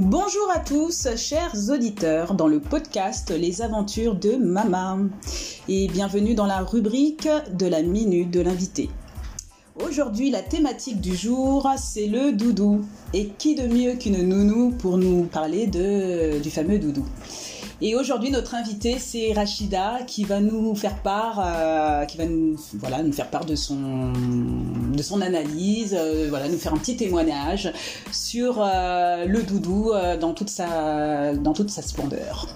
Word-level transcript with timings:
Bonjour 0.00 0.48
à 0.54 0.60
tous, 0.60 1.08
chers 1.16 1.70
auditeurs, 1.70 2.34
dans 2.34 2.46
le 2.46 2.60
podcast 2.60 3.32
Les 3.32 3.62
aventures 3.62 4.14
de 4.14 4.36
Mama. 4.36 4.96
Et 5.68 5.88
bienvenue 5.88 6.36
dans 6.36 6.46
la 6.46 6.60
rubrique 6.60 7.28
de 7.52 7.66
la 7.66 7.82
minute 7.82 8.30
de 8.30 8.38
l'invité. 8.38 8.90
Aujourd'hui, 9.84 10.30
la 10.30 10.42
thématique 10.42 11.00
du 11.00 11.16
jour, 11.16 11.68
c'est 11.76 12.06
le 12.06 12.30
doudou. 12.30 12.84
Et 13.12 13.26
qui 13.26 13.56
de 13.56 13.66
mieux 13.66 13.94
qu'une 13.94 14.22
nounou 14.22 14.70
pour 14.70 14.98
nous 14.98 15.24
parler 15.24 15.66
du 15.66 16.48
fameux 16.48 16.78
doudou? 16.78 17.04
Et 17.80 17.94
aujourd'hui, 17.94 18.32
notre 18.32 18.56
invité, 18.56 18.98
c'est 18.98 19.32
Rachida, 19.32 20.00
qui 20.04 20.24
va 20.24 20.40
nous 20.40 20.74
faire 20.74 20.96
part, 20.96 21.40
euh, 21.40 22.04
qui 22.06 22.18
va 22.18 22.26
nous, 22.26 22.56
voilà, 22.74 23.04
nous 23.04 23.12
faire 23.12 23.30
part 23.30 23.44
de 23.44 23.54
son, 23.54 24.12
de 24.92 25.02
son 25.02 25.20
analyse, 25.20 25.96
euh, 25.96 26.26
voilà, 26.28 26.48
nous 26.48 26.58
faire 26.58 26.74
un 26.74 26.78
petit 26.78 26.96
témoignage 26.96 27.72
sur 28.10 28.60
euh, 28.60 29.26
le 29.26 29.44
doudou 29.44 29.92
dans 30.20 30.34
toute 30.34 30.50
sa, 30.50 31.34
dans 31.34 31.52
toute 31.52 31.70
sa 31.70 31.82
splendeur. 31.82 32.48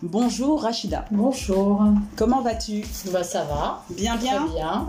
Bonjour 0.00 0.62
Rachida. 0.62 1.04
Bonjour. 1.12 1.84
Comment 2.16 2.40
vas-tu? 2.40 2.82
Bah 3.12 3.22
ça 3.22 3.44
va. 3.44 3.84
Bien 3.90 4.16
bien. 4.16 4.46
Très 4.46 4.54
bien. 4.54 4.88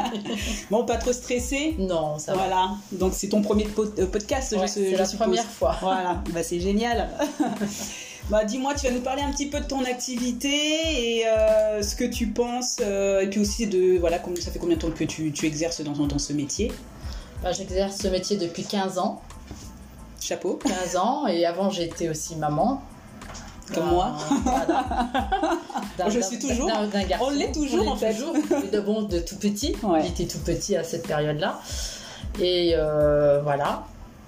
bon, 0.70 0.86
pas 0.86 0.96
trop 0.96 1.12
stressé? 1.12 1.74
Non, 1.78 2.18
ça 2.18 2.32
va. 2.32 2.38
Voilà. 2.38 2.70
Donc 2.92 3.12
c'est 3.14 3.28
ton 3.28 3.42
premier 3.42 3.64
podcast, 3.64 4.56
je, 4.58 4.66
C'est 4.66 4.92
la 4.92 5.06
première 5.06 5.44
fois. 5.44 5.76
Voilà. 5.82 6.22
bah 6.32 6.42
c'est 6.42 6.60
génial. 6.60 7.10
Bah, 8.30 8.44
dis-moi, 8.44 8.74
tu 8.74 8.86
vas 8.86 8.92
nous 8.92 9.00
parler 9.00 9.22
un 9.22 9.32
petit 9.32 9.46
peu 9.46 9.60
de 9.60 9.64
ton 9.64 9.84
activité 9.84 10.48
et 10.48 11.26
euh, 11.26 11.82
ce 11.82 11.96
que 11.96 12.04
tu 12.04 12.28
penses, 12.28 12.76
euh, 12.80 13.20
et 13.20 13.26
puis 13.28 13.40
aussi 13.40 13.66
de, 13.66 13.98
voilà, 13.98 14.18
ça 14.40 14.50
fait 14.50 14.58
combien 14.58 14.76
de 14.76 14.80
temps 14.80 14.90
que 14.90 15.04
tu, 15.04 15.32
exerces 15.44 15.80
dans, 15.80 15.92
dans 15.92 16.18
ce 16.18 16.32
métier? 16.32 16.72
Bah, 17.42 17.52
J'exerce 17.52 17.96
ce 17.96 18.08
métier 18.08 18.36
depuis 18.36 18.64
15 18.64 18.98
ans. 18.98 19.20
Chapeau. 20.20 20.60
15 20.64 20.96
ans, 20.96 21.26
et 21.26 21.44
avant 21.44 21.68
j'étais 21.70 22.08
aussi 22.08 22.36
maman. 22.36 22.80
Comme 23.74 23.90
moi. 23.90 24.16
je 26.08 26.20
suis 26.20 26.38
toujours. 26.38 26.70
On 27.20 27.30
l'est 27.30 27.52
toujours 27.52 27.88
en 27.88 27.96
fait. 27.96 28.14
Toujours. 28.14 28.34
de 28.70 28.80
bon, 28.80 29.02
de 29.02 29.18
tout 29.18 29.36
petit. 29.36 29.74
Ouais. 29.82 30.02
J'étais 30.02 30.26
tout 30.26 30.38
petit 30.38 30.76
à 30.76 30.84
cette 30.84 31.06
période-là. 31.06 31.60
Et 32.40 32.72
euh, 32.74 33.40
voilà. 33.42 33.84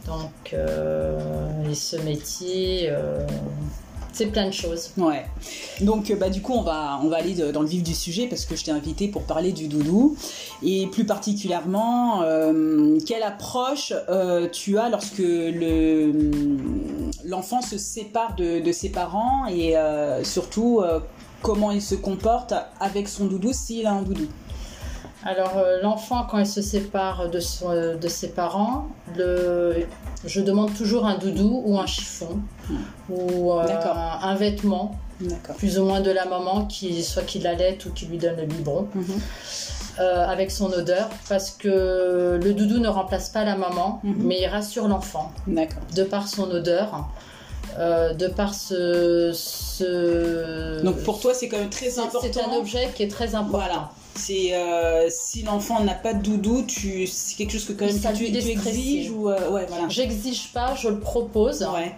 Donc, 0.06 0.54
et 0.54 1.74
ce 1.74 1.96
métier, 1.98 2.90
c'est 4.14 4.26
plein 4.26 4.46
de 4.46 4.52
choses. 4.52 4.90
Ouais. 4.96 5.26
Donc, 5.80 6.12
bah, 6.18 6.30
du 6.30 6.40
coup, 6.40 6.52
on 6.54 6.62
va, 6.62 7.00
on 7.02 7.08
va 7.08 7.16
aller 7.16 7.34
dans 7.52 7.60
le 7.60 7.68
vif 7.68 7.82
du 7.82 7.94
sujet 7.94 8.26
parce 8.26 8.46
que 8.46 8.56
je 8.56 8.64
t'ai 8.64 8.70
invité 8.70 9.08
pour 9.08 9.24
parler 9.24 9.52
du 9.52 9.68
doudou. 9.68 10.16
Et 10.62 10.86
plus 10.86 11.04
particulièrement, 11.04 12.22
euh, 12.22 12.98
quelle 13.06 13.24
approche 13.24 13.92
euh, 14.08 14.48
tu 14.48 14.78
as 14.78 14.88
lorsque 14.88 15.18
le, 15.18 16.30
l'enfant 17.24 17.60
se 17.60 17.76
sépare 17.76 18.36
de, 18.36 18.72
ses 18.72 18.88
parents 18.88 19.46
et 19.46 19.76
euh, 19.76 20.24
surtout 20.24 20.82
comment 21.42 21.70
il 21.70 21.82
se 21.82 21.94
comporte 21.94 22.54
avec 22.80 23.08
son 23.08 23.26
doudou 23.26 23.52
s'il 23.52 23.86
a 23.86 23.92
un 23.92 24.02
doudou? 24.02 24.26
Alors 25.24 25.62
l'enfant 25.82 26.26
quand 26.30 26.38
il 26.38 26.46
se 26.46 26.62
sépare 26.62 27.30
de, 27.30 27.40
son, 27.40 27.96
de 27.96 28.08
ses 28.08 28.28
parents, 28.28 28.88
le, 29.16 29.86
je 30.26 30.40
demande 30.40 30.74
toujours 30.74 31.06
un 31.06 31.18
doudou 31.18 31.62
ou 31.64 31.78
un 31.78 31.86
chiffon 31.86 32.40
ou 33.10 33.52
euh, 33.52 33.66
un, 34.22 34.34
vêtement, 34.36 34.98
plus 35.58 35.78
ou 35.78 35.84
moins 35.84 36.00
de 36.00 36.10
la 36.10 36.24
maman, 36.24 36.66
qui 36.66 37.02
soit 37.02 37.22
qui 37.22 37.38
l'allait 37.38 37.78
ou 37.86 37.90
qui 37.90 38.06
lui 38.06 38.18
donne 38.18 38.36
le 38.36 38.46
biberon. 38.46 38.88
Mhm. 38.94 39.04
Euh, 40.00 40.26
avec 40.26 40.50
son 40.50 40.72
odeur 40.72 41.08
parce 41.28 41.52
que 41.52 42.40
le 42.42 42.52
doudou 42.52 42.80
ne 42.80 42.88
remplace 42.88 43.28
pas 43.28 43.44
la 43.44 43.54
maman 43.54 44.00
mhm. 44.02 44.24
mais 44.24 44.40
il 44.40 44.46
rassure 44.48 44.88
l'enfant 44.88 45.30
de 45.46 46.02
par 46.02 46.26
son 46.26 46.50
odeur 46.50 47.06
euh, 47.78 48.12
de 48.12 48.26
par 48.26 48.54
ce, 48.54 49.30
ce, 49.32 50.82
Donc 50.82 50.96
pour 51.04 51.20
toi, 51.20 51.32
c'est 51.32 51.48
quand 51.48 51.58
même 51.58 51.70
très 51.70 52.00
important. 52.00 52.20
C'est 52.22 52.40
un 52.40 52.52
objet 52.56 52.90
qui 52.94 53.04
est 53.04 53.08
très 53.08 53.36
important. 53.36 53.58
Voilà. 53.58 53.90
C'est 54.16 54.54
euh, 54.54 55.08
si 55.10 55.42
l'enfant 55.42 55.82
n'a 55.82 55.94
pas 55.94 56.14
de 56.14 56.22
doudou, 56.22 56.62
tu 56.62 57.06
c'est 57.06 57.36
quelque 57.36 57.52
chose 57.52 57.64
que 57.64 57.72
quand 57.72 57.86
même 57.86 58.14
tu, 58.14 58.30
tu, 58.30 58.48
exiges 58.48 59.10
ou 59.10 59.28
euh, 59.28 59.50
ouais 59.50 59.66
voilà. 59.68 59.88
J'exige 59.88 60.52
pas, 60.52 60.74
je 60.74 60.88
le 60.88 61.00
propose. 61.00 61.66
Ouais. 61.74 61.94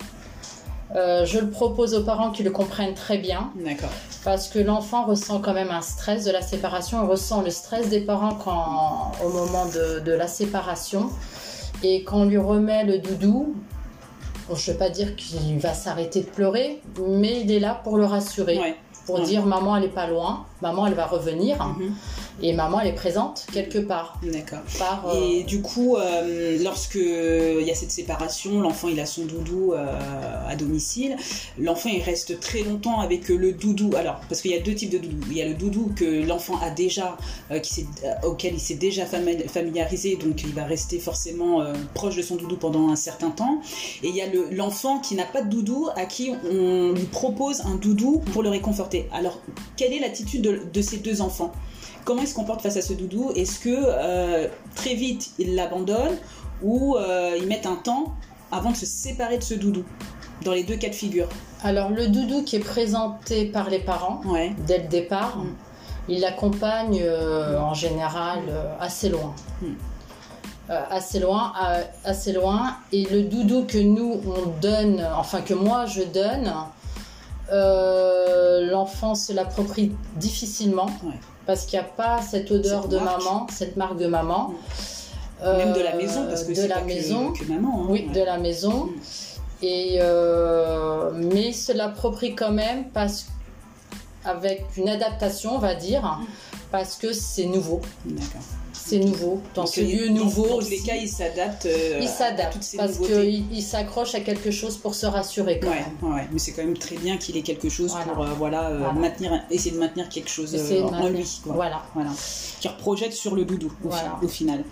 Euh, 0.94 1.26
je 1.26 1.38
le 1.38 1.50
propose 1.50 1.94
aux 1.94 2.04
parents 2.04 2.30
qui 2.30 2.42
le 2.42 2.50
comprennent 2.50 2.94
très 2.94 3.18
bien. 3.18 3.52
D'accord. 3.56 3.90
Parce 4.24 4.48
que 4.48 4.58
l'enfant 4.58 5.04
ressent 5.04 5.40
quand 5.40 5.52
même 5.52 5.70
un 5.70 5.82
stress 5.82 6.24
de 6.24 6.30
la 6.30 6.42
séparation, 6.42 7.04
il 7.04 7.08
ressent 7.08 7.42
le 7.42 7.50
stress 7.50 7.90
des 7.90 8.00
parents 8.00 8.34
quand, 8.34 9.12
au 9.24 9.28
moment 9.28 9.66
de, 9.66 10.00
de 10.00 10.12
la 10.12 10.26
séparation. 10.26 11.10
Et 11.82 12.02
quand 12.02 12.20
on 12.20 12.24
lui 12.24 12.38
remet 12.38 12.84
le 12.84 12.98
doudou, 12.98 13.54
je 14.48 14.52
ne 14.52 14.72
vais 14.72 14.78
pas 14.78 14.88
dire 14.88 15.16
qu'il 15.16 15.58
va 15.58 15.74
s'arrêter 15.74 16.20
de 16.20 16.26
pleurer, 16.26 16.80
mais 17.06 17.40
il 17.42 17.52
est 17.52 17.60
là 17.60 17.78
pour 17.84 17.98
le 17.98 18.04
rassurer. 18.06 18.58
Ouais 18.58 18.76
pour 19.06 19.20
dire 19.20 19.46
maman 19.46 19.76
elle 19.76 19.84
est 19.84 19.88
pas 19.88 20.08
loin, 20.08 20.44
maman 20.60 20.86
elle 20.86 20.94
va 20.94 21.06
revenir 21.06 21.64
mhm. 21.64 21.94
et 22.42 22.52
maman 22.52 22.80
elle 22.80 22.88
est 22.88 22.94
présente 22.94 23.46
quelque 23.52 23.78
part. 23.78 24.20
D'accord. 24.22 24.58
Et 25.14 25.42
euh, 25.42 25.44
du 25.44 25.62
coup, 25.62 25.96
euh, 25.96 26.58
lorsque 26.62 26.96
il 26.96 27.62
y 27.62 27.70
a 27.70 27.74
cette 27.74 27.92
séparation, 27.92 28.60
l'enfant 28.60 28.88
il 28.88 28.98
a 29.00 29.06
son 29.06 29.24
doudou 29.24 29.72
euh, 29.72 30.48
à 30.48 30.56
domicile, 30.56 31.16
l'enfant 31.58 31.88
il 31.88 32.02
reste 32.02 32.40
très 32.40 32.62
longtemps 32.62 33.00
avec 33.00 33.28
le 33.28 33.52
doudou. 33.52 33.90
Alors 33.96 34.20
parce 34.28 34.40
qu'il 34.40 34.50
y 34.50 34.56
a 34.56 34.60
deux 34.60 34.74
types 34.74 34.90
de 34.90 34.98
doudou. 34.98 35.26
Il 35.30 35.36
y 35.36 35.42
a 35.42 35.46
le 35.46 35.54
doudou 35.54 35.92
que 35.94 36.26
l'enfant 36.26 36.58
a 36.60 36.70
déjà, 36.70 37.16
qui 37.62 37.86
auquel 38.24 38.54
il 38.54 38.60
s'est 38.60 38.74
déjà 38.74 39.04
familiarisé, 39.06 40.16
donc 40.16 40.42
il 40.42 40.52
va 40.52 40.64
rester 40.64 40.98
forcément 40.98 41.62
proche 41.94 42.16
de 42.16 42.22
son 42.22 42.36
doudou 42.36 42.56
pendant 42.56 42.90
un 42.90 42.96
certain 42.96 43.30
temps. 43.30 43.60
Et 44.02 44.08
il 44.08 44.16
y 44.16 44.20
a 44.20 44.26
l'enfant 44.50 44.98
qui 44.98 45.14
n'a 45.14 45.24
pas 45.24 45.42
de 45.42 45.48
doudou, 45.48 45.88
à 45.94 46.06
qui 46.06 46.32
on 46.50 46.92
lui 46.92 47.04
propose 47.04 47.60
un 47.62 47.76
doudou 47.76 48.22
pour 48.32 48.42
le 48.42 48.48
réconforter. 48.48 48.95
Alors, 49.12 49.40
quelle 49.76 49.92
est 49.92 49.98
l'attitude 49.98 50.70
de, 50.72 50.82
ces 50.82 50.98
deux 50.98 51.20
enfants? 51.20 51.52
Comment 52.04 52.22
ils 52.22 52.28
se 52.28 52.34
comportent 52.34 52.62
face 52.62 52.76
à 52.76 52.82
ce 52.82 52.92
doudou? 52.92 53.32
Est-ce 53.34 53.58
que 53.60 53.70
euh, 53.70 54.48
très 54.74 54.94
vite 54.94 55.32
ils 55.38 55.54
l'abandonnent 55.54 56.18
ou 56.62 56.96
euh, 56.96 57.36
ils 57.38 57.46
mettent 57.46 57.66
un 57.66 57.76
temps 57.76 58.14
avant 58.52 58.70
de 58.70 58.76
se 58.76 58.86
séparer 58.86 59.38
de 59.38 59.42
ce 59.42 59.54
doudou? 59.54 59.84
Dans 60.44 60.52
les 60.52 60.64
deux 60.64 60.76
cas 60.76 60.88
de 60.88 60.94
figure. 60.94 61.28
Alors, 61.64 61.90
le 61.90 62.08
doudou 62.08 62.44
qui 62.44 62.56
est 62.56 62.60
présenté 62.60 63.46
par 63.46 63.70
les 63.70 63.78
parents 63.78 64.20
dès 64.66 64.78
le 64.78 64.88
départ, 64.88 65.38
mm. 65.38 65.54
il 66.08 66.20
l'accompagne 66.20 67.00
euh, 67.02 67.58
en 67.58 67.74
général 67.74 68.40
assez 68.78 69.08
loin. 69.08 69.34
Mm. 69.62 69.66
assez 70.68 71.18
loin, 71.18 71.52
assez 72.04 72.32
loin. 72.32 72.76
Et 72.92 73.04
le 73.04 73.22
doudou 73.22 73.64
que 73.64 73.78
nous 73.78 74.20
on 74.26 74.60
donne, 74.60 75.04
enfin 75.16 75.40
que 75.40 75.54
moi 75.54 75.86
je 75.86 76.02
donne, 76.02 76.52
euh, 77.52 78.70
l'enfant 78.70 79.14
se 79.14 79.32
l'approprie 79.32 79.92
difficilement 80.16 80.90
parce 81.46 81.64
qu'il 81.64 81.78
n'y 81.78 81.84
a 81.84 81.88
pas 81.88 82.20
cette 82.22 82.50
odeur 82.50 82.88
de 82.88 82.98
maman, 82.98 83.46
cette 83.50 83.76
marque 83.76 83.98
de 83.98 84.06
maman. 84.06 84.54
Même 85.42 85.74
de 85.74 85.80
la 85.80 85.94
maison, 85.94 86.26
parce 86.26 86.44
que 86.44 86.60
de 86.60 86.66
la 86.66 86.80
maison, 86.80 87.32
que, 87.32 87.44
maman. 87.44 87.82
Hein, 87.82 87.86
oui, 87.90 88.08
de 88.12 88.22
la 88.22 88.38
maison. 88.38 88.86
Mm. 88.86 88.92
Et 89.62 89.98
euh, 90.00 91.12
mais 91.14 91.52
se 91.52 91.72
l'approprie 91.72 92.34
quand 92.34 92.52
même 92.52 92.88
parce 92.90 93.26
avec 94.24 94.64
une 94.76 94.88
adaptation, 94.88 95.54
on 95.54 95.58
va 95.58 95.74
dire, 95.74 96.02
mm. 96.02 96.26
parce 96.72 96.96
que 96.96 97.12
c'est 97.12 97.46
nouveau. 97.46 97.80
D'accord 98.06 98.42
c'est 98.84 98.98
nouveau, 98.98 99.40
dans 99.54 99.66
ce 99.66 99.80
lieu 99.80 100.08
nouveau. 100.08 100.48
Dans 100.48 100.58
tous 100.58 100.70
les 100.70 100.80
cas, 100.80 100.94
il 100.94 101.08
s'adapte. 101.08 101.66
Euh, 101.66 101.98
il 102.00 102.08
s'adapte 102.08 102.74
parce 102.76 102.98
qu'il 102.98 103.52
il, 103.52 103.62
s'accroche 103.62 104.14
à 104.14 104.20
quelque 104.20 104.50
chose 104.50 104.76
pour 104.76 104.94
se 104.94 105.06
rassurer. 105.06 105.60
Quand 105.60 105.68
ouais, 105.68 105.84
même. 106.02 106.14
ouais, 106.14 106.28
mais 106.32 106.38
c'est 106.38 106.52
quand 106.52 106.64
même 106.64 106.76
très 106.76 106.96
bien 106.96 107.16
qu'il 107.16 107.36
ait 107.36 107.42
quelque 107.42 107.68
chose 107.68 107.94
pour 108.04 108.22
euh, 108.22 108.28
voilà, 108.36 108.68
euh, 108.68 108.92
maintenir, 108.92 109.42
essayer 109.50 109.72
de 109.72 109.80
maintenir 109.80 110.08
quelque 110.08 110.30
chose 110.30 110.54
en 110.54 111.08
lui. 111.08 111.40
Voilà. 111.44 111.82
voilà. 111.94 112.10
Qui 112.60 112.68
reprojette 112.68 113.12
sur 113.12 113.34
le 113.34 113.44
doudou 113.44 113.72
au 114.22 114.28
final. 114.28 114.64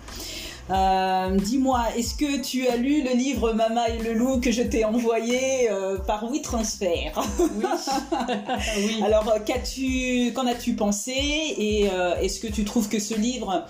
Euh, 0.71 1.29
dis-moi, 1.35 1.83
est-ce 1.95 2.15
que 2.15 2.41
tu 2.41 2.67
as 2.67 2.75
lu 2.75 3.03
le 3.03 3.11
livre 3.11 3.53
Mama 3.53 3.87
et 3.87 3.99
le 3.99 4.13
loup 4.13 4.39
que 4.39 4.51
je 4.51 4.63
t'ai 4.63 4.83
envoyé 4.83 5.69
euh, 5.69 5.97
par 5.99 6.25
WeTransfer 6.31 7.11
Oui. 7.39 7.65
oui. 8.77 9.01
Alors, 9.03 9.31
qu'as-tu, 9.45 10.31
qu'en 10.33 10.47
as-tu 10.47 10.73
pensé 10.73 11.13
Et 11.57 11.89
euh, 11.91 12.19
est-ce 12.19 12.39
que 12.39 12.47
tu 12.47 12.63
trouves 12.65 12.89
que 12.89 12.99
ce 12.99 13.13
livre 13.13 13.65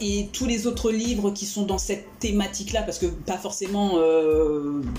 et 0.00 0.28
tous 0.32 0.46
les 0.46 0.66
autres 0.66 0.90
livres 0.90 1.30
qui 1.30 1.46
sont 1.46 1.62
dans 1.62 1.78
cette 1.78 2.18
thématique-là, 2.18 2.82
parce 2.82 2.98
que 2.98 3.06
pas 3.06 3.38
forcément 3.38 3.92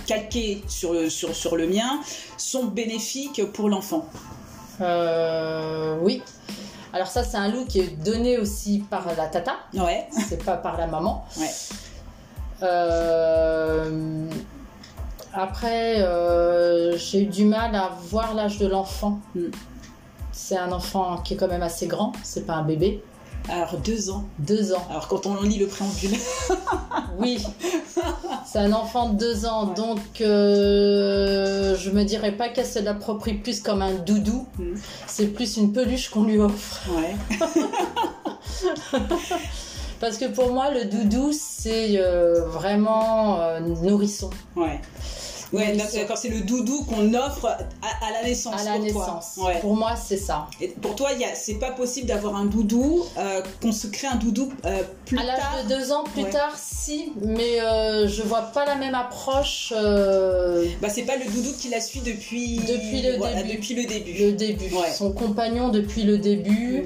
calqués 0.06 0.64
sur 0.70 0.94
le, 0.94 1.10
sur, 1.10 1.36
sur 1.36 1.58
le 1.58 1.68
mien, 1.68 2.00
sont 2.38 2.64
bénéfiques 2.64 3.44
pour 3.52 3.68
l'enfant? 3.68 4.06
Oui. 4.80 6.22
Alors 6.98 7.10
ça, 7.10 7.24
c'est 7.24 7.38
un 7.38 7.50
loup 7.50 7.66
qui 7.66 7.80
est 7.80 8.04
donné 8.04 8.40
aussi 8.40 8.80
par 8.90 9.06
la 9.16 9.28
tata. 9.28 9.54
Ouais. 9.76 10.08
C'est 10.28 10.44
pas 10.44 10.58
par 10.58 10.80
la 10.80 10.88
maman. 10.88 11.28
Ouais. 11.38 11.52
Euh, 12.64 14.28
après, 15.32 16.02
euh, 16.02 16.98
j'ai 16.98 17.22
eu 17.22 17.26
du 17.28 17.46
mal 17.46 17.76
à 17.76 17.92
voir 18.10 18.34
l'âge 18.34 18.58
de 18.58 18.66
l'enfant. 18.66 19.20
Hmm. 19.36 19.52
C'est 20.32 20.58
un 20.58 20.72
enfant 20.72 21.20
qui 21.20 21.36
est 21.36 21.38
quand 21.38 21.48
même 21.48 21.62
assez 21.62 21.86
grand. 21.86 22.14
C'est 22.24 22.48
pas 22.48 22.56
un 22.56 22.64
bébé. 22.64 23.04
Alors 23.48 23.78
deux 23.78 24.10
ans. 24.10 24.26
Deux 24.40 24.74
ans. 24.74 24.84
Alors 24.90 25.08
quand 25.08 25.28
on 25.28 25.44
lit 25.44 25.60
le 25.60 25.68
préambule. 25.68 26.18
oui. 27.20 27.46
C'est 28.58 28.64
un 28.64 28.74
enfant 28.74 29.10
de 29.10 29.20
deux 29.20 29.46
ans, 29.46 29.68
donc 29.68 30.00
euh, 30.20 31.76
je 31.78 31.92
me 31.92 32.04
dirais 32.04 32.32
pas 32.32 32.50
qu'elle 32.50 32.66
se 32.66 32.80
l'approprie 32.80 33.36
plus 33.36 33.62
comme 33.62 33.84
un 33.84 33.94
doudou. 33.94 34.48
Mm. 34.58 34.74
C'est 35.06 35.28
plus 35.28 35.58
une 35.58 35.74
peluche 35.74 36.10
qu'on 36.10 36.24
lui 36.24 36.40
offre. 36.40 36.82
Ouais. 36.98 37.16
Parce 40.00 40.18
que 40.18 40.26
pour 40.26 40.52
moi, 40.54 40.72
le 40.72 40.86
doudou, 40.86 41.30
c'est 41.34 42.00
euh, 42.00 42.46
vraiment 42.48 43.40
euh, 43.42 43.60
nourrisson. 43.60 44.32
Ouais. 44.56 44.82
Ouais, 45.54 45.76
d'accord, 45.94 46.18
c'est 46.18 46.30
le 46.30 46.42
doudou 46.42 46.84
qu'on 46.84 47.14
offre 47.14 47.46
à, 47.46 48.12
la 48.12 48.28
naissance. 48.28 48.62
À 48.62 48.64
la 48.64 48.72
pour 48.74 48.82
naissance. 48.82 49.40
Pour 49.62 49.76
moi, 49.76 49.96
c'est 49.96 50.18
ça. 50.18 50.48
Et 50.60 50.68
pour 50.68 50.96
toi, 50.96 51.10
c'est 51.36 51.56
pas 51.56 51.72
possible 51.72 52.08
d'avoir 52.08 52.36
un 52.36 52.46
doudou, 52.46 53.06
euh, 53.18 53.42
qu'on 53.62 53.72
se 53.72 53.88
crée 53.88 54.08
un 54.08 54.16
doudou 54.16 54.52
euh, 54.66 54.84
plus 55.06 55.18
tard. 55.18 55.26
À 55.26 55.28
l'âge 55.28 55.66
de 55.66 55.76
deux 55.76 55.92
ans, 55.92 56.04
plus 56.04 56.26
tard, 56.26 56.54
si, 56.58 57.14
mais 57.22 57.62
euh, 57.62 58.08
je 58.08 58.24
vois 58.24 58.42
pas 58.42 58.66
la 58.66 58.76
même 58.76 58.96
approche. 58.96 59.74
Bah, 60.82 60.90
c'est 60.90 61.04
pas 61.04 61.16
le 61.16 61.26
doudou 61.26 61.54
qui 61.58 61.70
la 61.70 61.80
suit 61.80 62.02
depuis. 62.02 62.58
Depuis 62.58 63.02
le 63.02 63.14
début. 63.14 63.54
Depuis 63.54 63.76
le 63.76 63.86
début. 63.86 64.14
Le 64.20 64.32
début. 64.34 64.76
Son 64.94 65.12
compagnon 65.12 65.70
depuis 65.70 66.04
le 66.04 66.18
début. 66.18 66.86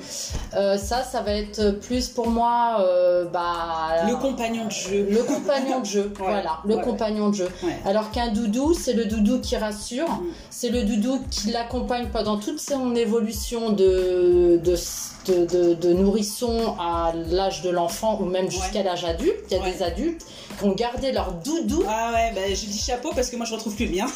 ça, 0.51 1.03
ça 1.03 1.21
va 1.21 1.33
être 1.33 1.71
plus 1.71 2.09
pour 2.09 2.27
moi. 2.27 2.85
bah, 3.31 4.07
le 4.07 4.15
compagnon 4.15 4.65
de 4.65 4.71
jeu. 4.71 5.07
Le 5.09 5.23
compagnon 5.23 5.79
de 5.79 5.85
jeu, 5.85 6.13
voilà. 6.17 6.59
Le 6.65 6.77
compagnon 6.77 7.29
de 7.29 7.35
jeu. 7.35 7.49
Alors 7.85 8.11
qu'un 8.11 8.29
doudou, 8.31 8.50
c'est 8.73 8.93
le 8.93 9.05
doudou 9.05 9.39
qui 9.39 9.55
rassure, 9.57 10.09
mm. 10.09 10.25
c'est 10.49 10.69
le 10.69 10.83
doudou 10.83 11.21
qui 11.29 11.51
l'accompagne 11.51 12.07
pendant 12.11 12.37
toute 12.37 12.59
son 12.59 12.95
évolution 12.95 13.71
de, 13.71 14.59
de, 14.63 15.93
nourrisson 15.93 16.75
à 16.79 17.13
l'âge 17.29 17.61
de 17.61 17.69
l'enfant 17.69 18.19
ou 18.21 18.25
même 18.25 18.49
jusqu'à 18.49 18.83
l'âge 18.83 19.05
adulte. 19.05 19.39
Il 19.49 19.57
y 19.57 19.59
a 19.59 19.71
des 19.71 19.83
adultes 19.83 20.25
qui 20.57 20.65
ont 20.65 20.73
gardé 20.73 21.11
leur 21.11 21.33
doudou. 21.33 21.83
Ah 21.87 22.11
ouais, 22.13 22.31
bah, 22.33 22.41
je 22.53 22.65
dis 22.65 22.79
chapeau 22.79 23.11
parce 23.15 23.29
que 23.29 23.35
moi 23.35 23.45
je 23.45 23.53
retrouve 23.53 23.75
plus 23.75 23.85
le 23.85 23.95
mien. 23.97 24.07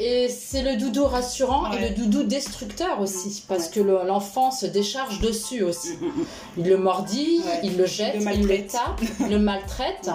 Et 0.00 0.28
c'est 0.28 0.62
le 0.62 0.76
doudou 0.76 1.04
rassurant 1.04 1.70
et 1.70 1.78
le 1.78 1.94
doudou 1.94 2.24
destructeur 2.24 3.00
aussi, 3.00 3.44
parce 3.46 3.68
que 3.68 3.78
l'enfant 3.78 4.50
se 4.50 4.66
décharge 4.66 5.20
dessus 5.20 5.62
aussi. 5.62 5.96
Mm, 6.00 6.06
mm, 6.06 6.26
il 6.58 6.68
le 6.68 6.76
mordit, 6.76 7.40
il 7.62 7.76
le 7.76 7.86
jette, 7.86 8.16
il 8.16 8.46
le 8.46 8.66
tape, 8.66 9.00
il 9.20 9.28
le 9.28 9.38
maltraite. 9.38 10.10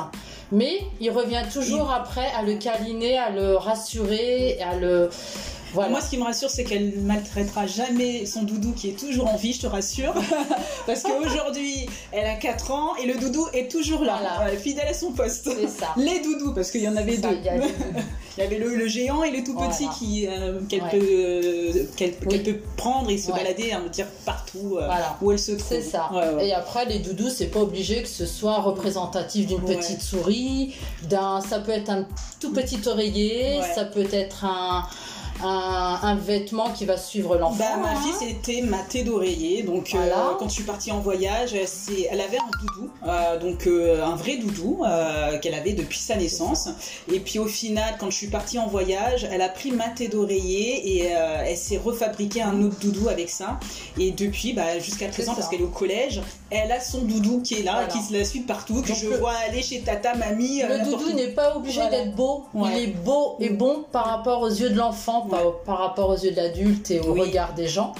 Mais 0.51 0.79
il 0.99 1.11
revient 1.11 1.43
toujours 1.51 1.91
après 1.91 2.27
à 2.31 2.43
le 2.43 2.55
câliner, 2.55 3.17
à 3.17 3.29
le 3.29 3.55
rassurer, 3.55 4.59
à 4.61 4.75
le 4.75 5.09
moi, 5.73 6.01
ce 6.01 6.09
qui 6.09 6.17
me 6.17 6.23
rassure, 6.23 6.49
c'est 6.49 6.63
qu'elle 6.63 6.99
maltraitera 6.99 7.67
jamais 7.67 8.25
son 8.25 8.43
doudou 8.43 8.73
qui 8.73 8.89
est 8.89 8.99
toujours 8.99 9.27
en 9.27 9.35
vie, 9.35 9.53
je 9.53 9.61
te 9.61 9.67
rassure. 9.67 10.13
Parce 10.85 11.03
qu'aujourd'hui, 11.03 11.87
elle 12.11 12.25
a 12.25 12.35
4 12.35 12.71
ans 12.71 12.95
et 12.95 13.05
le 13.05 13.15
doudou 13.15 13.47
est 13.53 13.69
toujours 13.69 14.03
là, 14.03 14.19
fidèle 14.57 14.87
à 14.87 14.93
son 14.93 15.11
poste. 15.11 15.49
C'est 15.55 15.67
ça. 15.67 15.93
Les 15.97 16.19
doudous, 16.19 16.53
parce 16.53 16.71
qu'il 16.71 16.81
y 16.81 16.87
en 16.87 16.95
avait 16.95 17.17
deux. 17.17 17.29
Il 18.39 18.43
y, 18.43 18.45
avait 18.45 18.57
le, 18.57 18.87
géant 18.87 19.21
et 19.23 19.31
le 19.31 19.43
tout 19.43 19.53
petit 19.53 19.89
qui 19.99 20.25
euh, 20.25 20.61
qu'elle 20.69 22.13
peut, 22.13 22.59
prendre 22.77 23.09
et 23.09 23.17
se 23.17 23.33
balader, 23.33 23.73
hein, 23.73 23.83
dire 23.91 24.05
partout 24.25 24.77
euh, 24.79 24.87
où 25.21 25.33
elle 25.33 25.39
se 25.39 25.51
trouve. 25.51 25.67
C'est 25.67 25.81
ça. 25.81 26.09
Et 26.41 26.53
après, 26.53 26.85
les 26.85 26.99
doudous, 26.99 27.29
c'est 27.29 27.47
pas 27.47 27.59
obligé 27.59 28.01
que 28.01 28.07
ce 28.07 28.25
soit 28.25 28.59
représentatif 28.61 29.45
d'une 29.45 29.61
petite 29.61 30.01
souris, 30.01 30.73
d'un, 31.09 31.41
ça 31.41 31.59
peut 31.59 31.73
être 31.73 31.89
un 31.89 32.07
tout 32.39 32.53
petit 32.53 32.79
oreiller, 32.87 33.59
ça 33.75 33.83
peut 33.83 34.07
être 34.09 34.45
un 34.45 34.85
un, 35.43 36.15
vêtement 36.15 36.69
qui 36.71 36.85
va 36.85 36.97
suivre 36.97 37.37
l'enfant. 37.37 37.57
Bah, 37.59 37.77
ma 37.81 37.95
fille, 38.01 38.13
c'était 38.19 38.61
ma 38.61 38.79
thé 38.79 39.03
d'oreiller. 39.03 39.63
Donc, 39.63 39.93
euh, 39.95 40.09
quand 40.37 40.47
je 40.49 40.53
suis 40.53 40.63
partie 40.63 40.91
en 40.91 40.99
voyage, 40.99 41.53
elle 41.53 42.21
avait 42.21 42.37
un 42.37 42.59
doudou, 42.59 42.89
euh, 43.07 43.39
donc 43.39 43.67
euh, 43.67 44.03
un 44.03 44.15
vrai 44.15 44.37
doudou 44.37 44.83
qu'elle 45.41 45.53
avait 45.53 45.73
depuis 45.73 45.99
sa 45.99 46.15
naissance. 46.15 46.69
Et 47.11 47.19
puis, 47.19 47.39
au 47.39 47.45
final, 47.45 47.95
quand 47.99 48.09
je 48.09 48.15
suis 48.15 48.27
partie 48.27 48.59
en 48.59 48.67
voyage, 48.67 49.27
elle 49.31 49.41
a 49.41 49.49
pris 49.49 49.71
ma 49.71 49.89
thé 49.89 50.07
d'oreiller 50.07 50.97
et 50.97 51.05
elle 51.07 51.57
s'est 51.57 51.77
refabriqué 51.77 52.41
un 52.41 52.61
autre 52.63 52.79
doudou 52.79 53.09
avec 53.09 53.29
ça. 53.29 53.59
Et 53.97 54.11
depuis, 54.11 54.53
bah, 54.53 54.79
jusqu'à 54.79 55.07
présent, 55.07 55.35
parce 55.35 55.47
qu'elle 55.47 55.61
est 55.61 55.65
au 55.65 55.67
collège, 55.67 56.21
elle 56.51 56.71
a 56.71 56.79
son 56.79 57.01
doudou 57.01 57.41
qui 57.41 57.55
est 57.55 57.63
là, 57.63 57.85
qui 57.85 57.99
se 57.99 58.13
la 58.13 58.25
suit 58.25 58.41
partout, 58.41 58.81
que 58.81 58.93
je 58.93 59.07
vois 59.07 59.33
aller 59.47 59.61
chez 59.61 59.81
tata, 59.81 60.15
mamie. 60.15 60.61
Le 60.67 60.83
doudou 60.83 61.13
n'est 61.13 61.29
pas 61.29 61.55
obligé 61.55 61.81
d'être 61.89 62.15
beau. 62.15 62.45
Il 62.55 62.77
est 62.77 62.87
beau 62.87 63.35
et 63.39 63.49
bon 63.49 63.85
par 63.91 64.05
rapport 64.05 64.41
aux 64.41 64.49
yeux 64.49 64.69
de 64.69 64.77
l'enfant 64.77 65.28
par, 65.29 65.77
rapport 65.79 66.09
aux 66.09 66.17
yeux 66.17 66.31
de 66.31 66.35
l'adulte 66.35 66.91
et 66.91 66.99
au 66.99 67.13
regard 67.13 67.53
des 67.53 67.67
gens. 67.67 67.93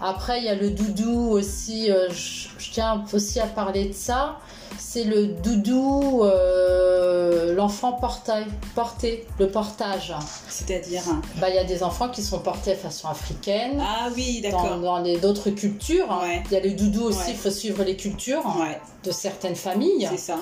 Après, 0.00 0.38
il 0.38 0.44
y 0.44 0.48
a 0.48 0.54
le 0.54 0.70
doudou 0.70 1.30
aussi, 1.30 1.90
euh, 1.90 2.08
je, 2.10 2.48
tiens 2.72 3.04
aussi 3.12 3.40
à 3.40 3.46
parler 3.46 3.86
de 3.86 3.92
ça. 3.92 4.38
C'est 4.78 5.04
le 5.04 5.26
doudou, 5.26 6.22
euh, 6.24 7.54
l'enfant 7.54 7.92
porté, 7.92 9.26
le 9.38 9.48
portage. 9.48 10.14
C'est-à-dire 10.48 11.02
bah, 11.40 11.48
Il 11.50 11.54
y 11.54 11.58
a 11.58 11.64
des 11.64 11.82
enfants 11.82 12.08
qui 12.08 12.22
sont 12.22 12.40
portés 12.40 12.72
de 12.72 12.76
façon 12.76 13.08
africaine. 13.08 13.80
Ah 13.80 14.08
oui, 14.14 14.40
d'accord. 14.42 14.78
Dans, 14.78 15.02
d'autres 15.20 15.50
cultures. 15.50 16.22
Il 16.46 16.52
y 16.52 16.56
a 16.56 16.60
le 16.60 16.70
doudou 16.70 17.04
aussi, 17.04 17.30
il 17.30 17.36
faut 17.36 17.50
suivre 17.50 17.82
les 17.84 17.96
cultures 17.96 18.44
de 19.04 19.10
certaines 19.10 19.56
familles. 19.56 20.08
C'est 20.10 20.18
ça. 20.18 20.38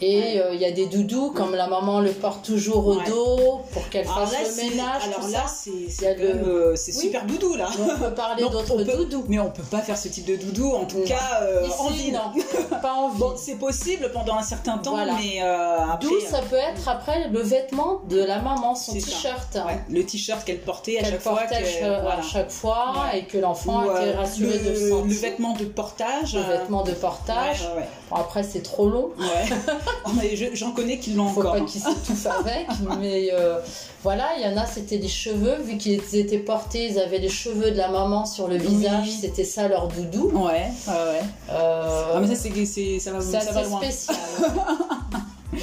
Et 0.00 0.40
euh, 0.40 0.54
il 0.54 0.60
y 0.60 0.64
a 0.64 0.72
des 0.72 0.86
doudous, 0.86 1.30
comme 1.30 1.54
la 1.54 1.68
maman 1.68 2.00
le 2.00 2.10
porte 2.10 2.44
toujours 2.44 2.86
au 2.88 2.96
dos 2.96 3.60
pour 3.72 3.88
qu'elle 3.88 4.04
fasse 4.04 4.32
le 4.32 4.70
ménage. 4.70 5.02
Alors 5.04 5.28
là, 5.28 5.46
c'est 5.46 6.18
le... 6.18 6.74
super 6.76 7.24
doudou 7.24 7.54
là. 7.54 7.68
on 7.78 7.98
peut 7.98 8.14
parler 8.14 8.42
d'autres 8.42 8.82
doudous. 8.82 9.24
Mais 9.28 9.38
on 9.38 9.50
peut 9.50 9.62
pas 9.62 9.80
faire 9.80 9.96
ce 9.96 10.08
type 10.08 10.26
de 10.26 10.36
doudou, 10.36 10.72
en 10.72 10.84
tout 10.84 11.02
cas 11.06 11.40
euh, 11.42 11.68
en 11.78 11.88
ville. 11.90 12.12
Non, 12.12 12.78
pas 12.82 12.92
en 12.92 13.08
ville. 13.10 13.24
c'est 13.36 13.54
possible 13.54 13.71
pendant 14.12 14.36
un 14.36 14.42
certain 14.42 14.78
temps, 14.78 14.96
mais 14.96 15.42
euh, 15.42 15.78
après. 15.90 16.08
D'où 16.08 16.20
ça 16.20 16.40
peut 16.42 16.56
être 16.56 16.88
après 16.88 17.28
le 17.28 17.40
vêtement 17.40 18.00
de 18.08 18.22
la 18.22 18.40
maman, 18.40 18.74
son 18.74 18.92
t-shirt. 18.92 19.58
Le 19.88 20.04
t-shirt 20.04 20.44
qu'elle 20.44 20.60
portait 20.60 20.98
à 20.98 21.04
chaque 21.04 21.20
fois. 21.20 21.40
à 21.40 22.22
chaque 22.22 22.50
fois 22.50 22.94
et 23.14 23.24
que 23.24 23.38
l'enfant 23.38 23.82
était 23.84 24.12
rassuré 24.12 24.58
de 24.58 24.74
sentir. 24.74 25.06
Le 25.06 25.14
vêtement 25.14 25.54
de 25.54 25.64
portage. 25.64 26.34
Le 26.34 26.42
vêtement 26.42 26.82
de 26.82 26.92
portage. 26.92 27.68
après, 28.10 28.42
c'est 28.42 28.62
trop 28.62 28.88
long. 28.88 29.10
J'en 30.54 30.72
connais 30.72 30.98
qui 30.98 31.12
l'ont 31.12 31.28
encore. 31.28 31.54
Faut 31.54 31.60
pas 31.60 31.66
qu'ils 31.66 31.80
s'étouffent 31.80 32.26
avec, 32.26 32.66
mais 33.00 33.30
euh, 33.32 33.58
voilà, 34.02 34.30
il 34.36 34.42
y 34.42 34.46
en 34.46 34.56
a, 34.56 34.66
c'était 34.66 34.98
des 34.98 35.08
cheveux, 35.08 35.56
vu 35.62 35.76
qu'ils 35.76 36.00
étaient 36.16 36.38
portés, 36.38 36.86
ils 36.86 36.98
avaient 36.98 37.18
les 37.18 37.28
cheveux 37.28 37.70
de 37.70 37.76
la 37.76 37.88
maman 37.88 38.26
sur 38.26 38.48
le 38.48 38.56
visage, 38.56 39.08
c'était 39.20 39.44
ça 39.44 39.68
leur 39.68 39.88
doudou. 39.88 40.30
Ouais, 40.34 40.68
ouais. 40.88 41.22
Euh, 41.50 42.12
ah, 42.14 42.20
mais 42.20 42.26
ça, 42.26 42.34
c'est, 42.34 42.98
ça 42.98 43.12
va, 43.12 43.20
ça 43.20 43.52
va 43.52 43.61
loin. 43.62 43.80
spécial. 43.80 44.16
ouais. 45.52 45.60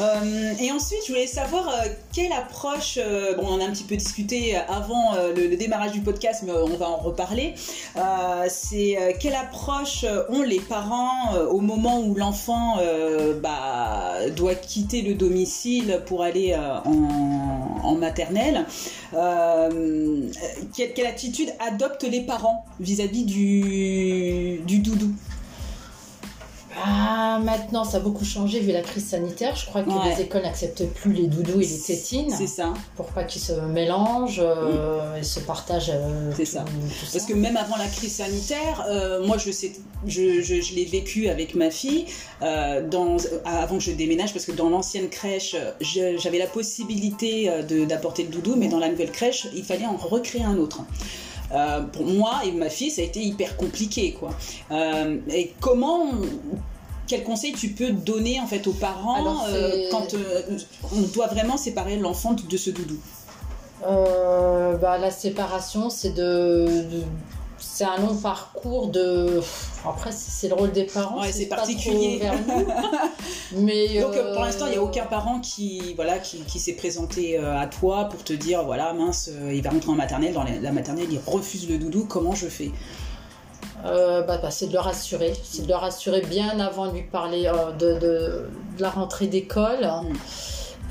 Euh, 0.00 0.52
et 0.60 0.72
ensuite, 0.72 1.00
je 1.06 1.12
voulais 1.12 1.26
savoir 1.26 1.68
euh, 1.68 1.88
quelle 2.12 2.32
approche, 2.32 2.98
euh, 2.98 3.34
bon, 3.34 3.44
on 3.46 3.54
en 3.54 3.60
a 3.60 3.64
un 3.64 3.70
petit 3.70 3.84
peu 3.84 3.96
discuté 3.96 4.56
avant 4.56 5.14
le, 5.36 5.54
démarrage 5.56 5.92
du 5.92 6.00
podcast, 6.00 6.42
mais 6.44 6.52
on 6.52 6.76
va 6.76 6.88
en 6.88 6.96
reparler. 6.96 7.54
c'est 8.48 9.16
quelle 9.20 9.34
approche 9.34 10.04
ont 10.28 10.42
les 10.42 10.58
parents 10.58 11.34
au 11.48 11.60
moment 11.60 12.00
où 12.00 12.14
l'enfant 12.14 12.78
bah, 13.40 14.14
doit 14.34 14.56
quitter 14.56 15.02
le 15.02 15.14
domicile 15.14 16.02
pour 16.06 16.22
aller 16.22 16.56
en, 16.84 17.94
maternelle 17.94 18.66
quelle, 20.74 21.06
attitude 21.06 21.50
adoptent 21.60 22.04
les 22.04 22.22
parents 22.22 22.64
vis-à-vis 22.80 23.24
du, 23.24 24.60
du 24.66 24.78
maintenant, 27.56 27.84
ça 27.84 27.98
a 27.98 28.00
beaucoup 28.00 28.24
changé 28.24 28.60
vu 28.60 28.72
la 28.72 28.80
crise 28.80 29.06
sanitaire. 29.06 29.54
Je 29.56 29.66
crois 29.66 29.82
que 29.82 29.90
les 29.90 30.22
écoles 30.22 30.42
n'acceptent 30.42 30.86
plus 30.94 31.12
les 31.12 31.26
doudous 31.26 31.60
et 31.60 31.66
les 31.66 31.78
tétines. 31.78 32.30
C'est 32.30 32.46
ça. 32.46 32.72
Pour 32.96 33.06
pas 33.06 33.24
qu'ils 33.24 33.42
se 33.42 33.52
mélangent 33.52 34.42
euh, 34.42 35.16
et 35.16 35.22
se 35.22 35.40
partagent. 35.40 35.92
Euh, 35.94 36.32
c'est 36.36 36.44
ça. 36.44 36.64
Parce 37.12 37.24
que 37.24 37.34
même 37.34 37.56
avant 37.56 37.76
la 37.76 37.86
crise 37.86 38.16
sanitaire, 38.16 38.84
euh, 38.88 39.26
moi, 39.26 39.38
je 39.38 39.50
sais, 39.50 39.72
je, 40.06 40.42
je, 40.42 40.74
l'ai 40.74 40.84
vécu 40.84 41.28
avec 41.28 41.54
ma 41.54 41.70
fille 41.70 42.06
dans, 42.40 43.16
avant 43.44 43.78
que 43.78 43.82
je 43.82 43.92
déménage, 43.92 44.32
parce 44.32 44.44
que 44.44 44.52
dans 44.52 44.68
l'ancienne 44.68 45.08
crèche, 45.08 45.56
j'avais 45.80 46.38
la 46.38 46.46
possibilité 46.46 47.50
d'apporter 47.88 48.24
le 48.24 48.28
doudou, 48.28 48.56
mais 48.56 48.68
dans 48.68 48.78
la 48.78 48.88
nouvelle 48.88 49.12
crèche, 49.12 49.46
il 49.54 49.64
fallait 49.64 49.86
en 49.86 49.96
recréer 49.96 50.44
un 50.44 50.56
autre. 50.56 50.82
Euh, 51.52 51.82
pour 51.82 52.06
moi 52.06 52.40
et 52.44 52.52
ma 52.52 52.68
fille, 52.68 52.90
ça 52.90 53.02
a 53.02 53.04
été 53.04 53.20
hyper 53.20 53.56
compliqué, 53.56 54.12
quoi. 54.12 54.30
Euh, 54.70 55.18
et 55.32 55.52
comment 55.60 56.06
quel 57.06 57.22
conseil 57.22 57.52
tu 57.52 57.70
peux 57.70 57.90
donner 57.90 58.40
en 58.40 58.46
fait 58.46 58.66
aux 58.66 58.72
parents 58.72 59.46
euh, 59.48 59.88
quand 59.90 60.14
on 60.94 61.00
doit 61.14 61.26
vraiment 61.26 61.56
séparer 61.56 61.96
l'enfant 61.96 62.32
de 62.34 62.56
ce 62.56 62.70
doudou? 62.70 62.98
Bah, 63.82 64.98
La 64.98 65.10
séparation, 65.10 65.90
c'est 65.90 66.12
de, 66.12 66.86
c'est 67.64 67.84
un 67.84 67.98
long 67.98 68.14
parcours 68.14 68.88
de. 68.88 69.40
Après, 69.84 70.12
c'est 70.12 70.48
le 70.48 70.54
rôle 70.54 70.72
des 70.72 70.84
parents. 70.84 71.22
c'est 71.30 71.46
particulier. 71.46 72.20
Mais 73.56 74.00
donc 74.00 74.14
pour 74.32 74.42
l'instant, 74.42 74.66
il 74.66 74.72
n'y 74.72 74.76
a 74.76 74.82
aucun 74.82 75.06
parent 75.06 75.40
qui 75.40 75.94
voilà 75.94 76.18
qui, 76.18 76.38
qui 76.40 76.58
s'est 76.58 76.74
présenté 76.74 77.38
euh, 77.38 77.58
à 77.58 77.66
toi 77.66 78.04
pour 78.04 78.22
te 78.22 78.32
dire 78.32 78.64
voilà 78.64 78.92
mince, 78.92 79.30
euh, 79.32 79.52
il 79.52 79.62
va 79.62 79.70
rentrer 79.70 79.90
en 79.90 79.94
maternelle. 79.94 80.34
Dans 80.34 80.44
la 80.44 80.72
maternelle, 80.72 81.08
il 81.10 81.20
refuse 81.26 81.68
le 81.68 81.78
doudou. 81.78 82.06
Comment 82.08 82.34
je 82.34 82.46
fais? 82.46 82.70
Euh, 83.84 84.22
bah, 84.22 84.38
bah, 84.38 84.50
c'est 84.50 84.66
de 84.66 84.72
le 84.72 84.78
rassurer. 84.78 85.34
C'est 85.42 85.62
de 85.62 85.68
le 85.68 85.74
rassurer 85.74 86.22
bien 86.22 86.58
avant 86.60 86.88
de 86.88 86.92
lui 86.92 87.02
parler 87.02 87.46
euh, 87.46 87.72
de, 87.72 87.98
de, 87.98 88.48
la 88.78 88.90
rentrée 88.90 89.26
d'école. 89.26 89.84
Mm. 89.84 90.14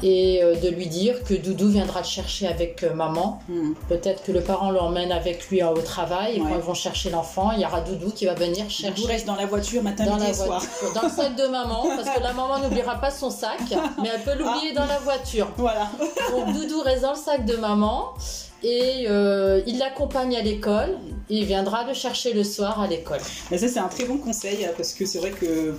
Et 0.06 0.44
euh, 0.44 0.56
de 0.56 0.68
lui 0.68 0.88
dire 0.88 1.24
que 1.24 1.34
Doudou 1.34 1.70
viendra 1.70 2.02
le 2.02 2.06
chercher 2.06 2.46
avec 2.46 2.84
maman. 2.84 3.40
Mm. 3.48 3.72
Peut-être 3.88 4.24
que 4.24 4.34
le 4.34 4.42
parent 4.42 4.70
l'emmène 4.70 5.12
avec 5.14 5.50
lui 5.50 5.64
au 5.64 5.82
travail. 5.82 6.36
Et 6.36 6.40
quand 6.40 6.56
ils 6.56 6.62
vont 6.62 6.74
chercher 6.74 7.10
l'enfant, 7.10 7.52
il 7.54 7.62
y 7.62 7.66
aura 7.66 7.82
Doudou 7.82 8.12
qui 8.12 8.26
va 8.26 8.34
venir 8.34 8.70
chercher. 8.70 8.94
Doudou 8.94 9.08
reste 9.08 9.26
dans 9.26 9.36
la 9.36 9.46
voiture 9.46 9.82
matin, 9.82 10.06
dans 10.06 10.16
midi 10.16 10.30
et 10.30 10.34
soir. 10.34 10.62
Dans 10.94 11.04
le 11.04 11.10
sac 11.10 11.36
de 11.36 11.48
maman, 11.48 11.84
parce 11.96 12.10
que 12.10 12.22
la 12.22 12.34
maman 12.34 12.60
n'oubliera 12.60 13.00
pas 13.00 13.12
son 13.12 13.30
sac, 13.30 13.60
mais 14.02 14.10
elle 14.14 14.22
peut 14.22 14.34
l'oublier 14.38 14.74
ah. 14.76 14.82
dans 14.82 14.86
la 14.86 15.00
voiture. 15.00 15.48
Voilà. 15.58 15.90
Donc 16.32 16.54
Doudou 16.54 16.82
reste 16.82 17.04
dans 17.04 17.14
le 17.14 17.18
sac 17.18 17.46
de 17.46 17.56
maman 17.56 18.14
et 18.64 19.06
euh, 19.10 19.62
il 19.68 19.78
l'accompagne 19.78 20.36
à 20.36 20.42
l'école. 20.42 20.98
Il 21.30 21.46
viendra 21.46 21.86
le 21.86 21.94
chercher 21.94 22.34
le 22.34 22.44
soir 22.44 22.82
à 22.82 22.88
l'école. 22.88 23.20
ça, 23.20 23.58
c'est 23.58 23.80
un 23.80 23.88
très 23.88 24.06
bon 24.06 24.18
conseil 24.18 24.68
parce 24.76 24.94
que 24.94 25.06
c'est 25.06 25.20
vrai 25.20 25.32
que 25.32 25.76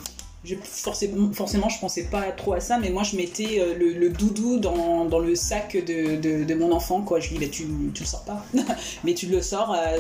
forcément, 0.63 1.33
forcément, 1.33 1.69
je 1.69 1.79
pensais 1.79 2.05
pas 2.05 2.23
trop 2.33 2.53
à 2.53 2.61
ça, 2.61 2.79
mais 2.79 2.91
moi, 2.91 3.03
je 3.03 3.17
mettais 3.17 3.61
euh, 3.61 3.75
le, 3.75 4.11
doudou 4.11 4.59
dans, 4.59 5.07
dans, 5.07 5.19
le 5.19 5.35
sac 5.35 5.77
de, 5.77 6.17
de, 6.45 6.55
mon 6.55 6.73
enfant, 6.73 7.01
quoi. 7.01 7.21
Je 7.21 7.31
lui 7.31 7.39
dis, 7.39 7.51
tu, 7.51 7.67
tu 7.95 8.03
le 8.03 8.07
sors 8.07 8.25
pas, 8.25 8.45
mais 9.05 9.15
tu 9.15 9.27
le 9.27 9.41
sors 9.41 9.73
à, 9.73 9.97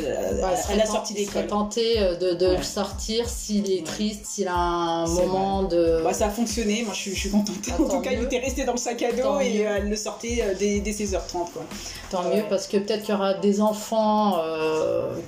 la 0.76 0.86
sortie 0.86 1.14
d'école. 1.14 1.46
tenté 1.46 1.98
euh, 1.98 2.16
de, 2.16 2.34
de 2.34 2.56
le 2.56 2.62
sortir 2.62 3.28
s'il 3.28 3.70
est 3.70 3.86
triste, 3.86 4.26
s'il 4.26 4.48
a 4.48 4.54
un 4.54 5.06
moment 5.06 5.62
de. 5.62 6.02
Bah, 6.02 6.12
ça 6.12 6.26
a 6.26 6.30
fonctionné, 6.30 6.82
moi, 6.82 6.92
je 6.94 7.00
suis, 7.00 7.14
je 7.14 7.20
suis 7.20 7.30
contente. 7.30 7.56
Ah, 7.70 7.82
en 7.82 7.88
tout 7.88 8.00
cas, 8.00 8.12
il 8.12 8.22
était 8.22 8.38
resté 8.38 8.64
dans 8.64 8.72
le 8.72 8.78
sac 8.78 9.02
à 9.02 9.12
dos 9.12 9.40
et 9.40 9.60
elle 9.60 9.88
le 9.88 9.96
sortait 9.96 10.44
dès, 10.58 10.80
16h30, 10.80 11.52
quoi. 11.52 11.64
Tant 12.10 12.22
mieux, 12.24 12.44
parce 12.48 12.66
que 12.66 12.76
peut-être 12.76 13.02
qu'il 13.02 13.14
y 13.14 13.16
aura 13.16 13.34
des 13.34 13.60
enfants 13.60 14.38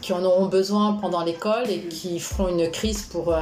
qui 0.03 0.13
en 0.13 0.23
auront 0.25 0.47
besoin 0.47 0.99
pendant 1.01 1.25
l'école 1.25 1.71
et 1.71 1.89
qui 1.89 2.21
feront 2.21 2.49
une 2.49 2.71
crise 2.71 3.03
pour, 3.03 3.35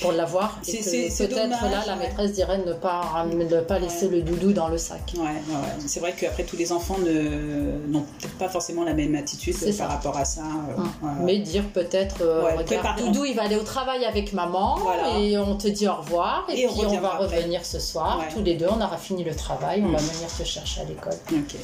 pour 0.00 0.12
l'avoir. 0.12 0.58
C'est 0.62 1.21
peut-être 1.26 1.48
là, 1.48 1.82
la 1.86 1.96
maîtresse 1.96 2.32
dirait 2.32 2.58
ne 2.58 2.72
pas, 2.72 3.26
ne 3.26 3.60
pas 3.60 3.78
laisser 3.78 4.08
le 4.08 4.22
doudou 4.22 4.52
dans 4.52 4.68
le 4.68 4.78
sac. 4.78 5.14
Ouais, 5.16 5.40
c'est 5.86 6.00
vrai 6.00 6.14
qu'après, 6.18 6.44
tous 6.44 6.56
les 6.56 6.72
enfants 6.72 6.96
n'ont 6.98 8.02
peut-être 8.18 8.38
pas 8.38 8.48
forcément 8.48 8.84
la 8.84 8.94
même 8.94 9.14
attitude 9.14 9.56
par 9.76 9.88
rapport 9.88 10.16
à 10.16 10.24
ça. 10.24 10.42
Euh, 10.42 11.06
Mais 11.24 11.38
dire 11.38 11.64
peut-être, 11.72 12.22
euh, 12.22 12.62
doudou, 12.98 13.24
il 13.24 13.34
va 13.34 13.42
aller 13.42 13.56
au 13.56 13.62
travail 13.62 14.04
avec 14.04 14.32
maman 14.32 14.78
et 15.18 15.36
on 15.38 15.56
te 15.56 15.68
dit 15.68 15.88
au 15.88 15.94
revoir 15.94 16.46
et, 16.48 16.66
puis 16.66 16.86
on, 16.86 17.00
va 17.00 17.16
revenir 17.18 17.64
ce 17.64 17.78
soir. 17.78 18.20
Tous 18.34 18.42
les 18.42 18.54
deux, 18.54 18.66
on 18.68 18.80
aura 18.80 18.96
fini 18.96 19.24
le 19.24 19.34
travail, 19.34 19.82
on 19.84 19.90
va 19.90 19.98
mm. 19.98 20.06
venir 20.06 20.28
te 20.36 20.44
chercher 20.44 20.82
à 20.82 20.84
l'école. 20.84 21.14
Ok. 21.32 21.54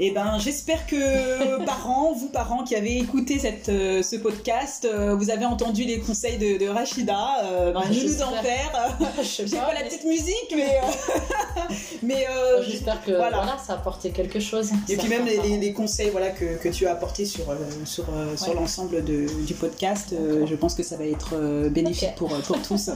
Et 0.00 0.06
eh 0.06 0.10
ben, 0.10 0.38
j'espère 0.38 0.86
que 0.86 1.64
parents, 1.64 2.12
vous 2.12 2.28
parents 2.28 2.64
qui 2.64 2.74
avez 2.74 2.98
écouté 2.98 3.38
cette, 3.38 3.68
euh, 3.68 4.02
ce 4.02 4.16
podcast, 4.16 4.88
vous 5.16 5.30
avez 5.30 5.44
entendu 5.44 5.84
les 5.84 6.00
conseils 6.00 6.38
de, 6.38 6.68
Rachida, 6.68 7.44
euh, 7.44 7.72
d'enfer. 7.72 8.72
Je 8.90 8.91
sais 9.22 9.44
pas, 9.44 9.74
la 9.74 9.82
petite 9.82 10.04
musique, 10.04 10.54
mais. 10.54 10.78
Euh, 10.78 11.74
mais 12.02 12.26
euh, 12.28 12.62
J'espère 12.62 13.02
que 13.04 13.12
voilà. 13.12 13.56
ça 13.64 13.74
a 13.74 13.76
apporté 13.76 14.10
quelque 14.10 14.40
chose. 14.40 14.70
Et 14.88 14.96
puis 14.96 15.08
même 15.08 15.26
les, 15.26 15.72
conseils 15.72 16.10
voilà, 16.10 16.30
que, 16.30 16.56
que, 16.56 16.68
tu 16.68 16.86
as 16.86 16.92
apportés 16.92 17.24
sur, 17.24 17.50
euh, 17.50 17.56
sur, 17.84 18.04
sur 18.36 18.54
l'ensemble 18.54 19.04
du 19.04 19.54
podcast, 19.54 20.14
je 20.46 20.54
pense 20.54 20.74
que 20.74 20.82
ça 20.82 20.96
va 20.96 21.04
être 21.04 21.34
bénéfique 21.68 22.14
pour, 22.16 22.28
pour 22.28 22.60
tous. 22.62 22.90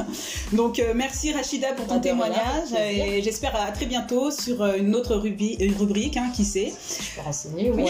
Donc 0.52 0.82
merci 0.94 1.32
Rachida 1.32 1.72
pour 1.72 1.86
ton 1.86 2.00
témoignage 2.00 2.72
et 2.74 3.22
j'espère 3.22 3.56
à 3.56 3.70
très 3.72 3.86
bientôt 3.86 4.30
sur 4.30 4.64
une 4.64 4.94
autre 4.94 5.16
rubrique, 5.16 6.16
hein, 6.16 6.30
qui 6.34 6.44
sait. 6.44 6.72
Je 6.72 7.16
peux 7.16 7.22
renseigner, 7.24 7.70
oui. 7.70 7.84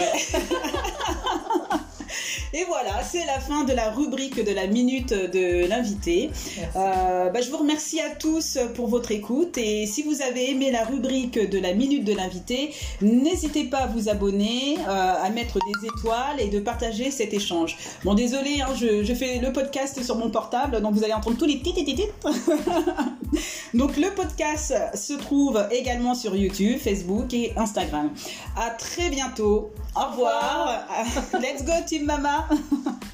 Et 2.63 2.65
voilà, 2.65 3.03
c'est 3.03 3.25
la 3.25 3.41
fin 3.41 3.65
de 3.65 3.73
la 3.73 3.89
rubrique 3.89 4.41
de 4.41 4.53
la 4.53 4.67
minute 4.67 5.13
de 5.13 5.67
l'invité. 5.67 6.29
Euh, 6.77 7.29
bah, 7.29 7.41
je 7.41 7.49
vous 7.49 7.57
remercie 7.57 7.99
à 7.99 8.11
tous 8.11 8.57
pour 8.73 8.87
votre 8.87 9.11
écoute 9.11 9.57
et 9.57 9.85
si 9.85 10.01
vous 10.01 10.21
avez 10.21 10.51
aimé 10.51 10.71
la 10.71 10.85
rubrique 10.85 11.37
de 11.37 11.59
la 11.59 11.73
minute 11.73 12.05
de 12.05 12.13
l'invité, 12.13 12.73
n'hésitez 13.01 13.65
pas 13.65 13.79
à 13.79 13.87
vous 13.87 14.07
abonner, 14.07 14.77
euh, 14.77 15.23
à 15.23 15.29
mettre 15.29 15.59
des 15.59 15.87
étoiles 15.87 16.39
et 16.39 16.47
de 16.47 16.61
partager 16.61 17.11
cet 17.11 17.33
échange. 17.33 17.75
Bon, 18.05 18.13
désolé, 18.13 18.61
hein, 18.61 18.73
je, 18.79 19.13
fais 19.13 19.39
le 19.39 19.51
podcast 19.51 20.01
sur 20.01 20.15
mon 20.15 20.29
portable, 20.29 20.81
donc 20.81 20.93
vous 20.93 21.03
allez 21.03 21.13
entendre 21.13 21.37
tous 21.37 21.45
les 21.45 21.57
petits 21.57 21.73
Donc 23.73 23.97
le 23.97 24.15
podcast 24.15 24.73
se 24.93 25.13
trouve 25.13 25.67
également 25.69 26.15
sur 26.15 26.33
YouTube, 26.33 26.79
Facebook 26.79 27.33
et 27.33 27.51
Instagram. 27.57 28.09
À 28.55 28.69
très 28.69 29.09
bientôt. 29.09 29.73
Au 29.95 30.09
revoir. 30.09 30.87
Let's 31.33 31.63
go 31.63 31.73
Team 31.87 32.05
Mama. 32.05 32.49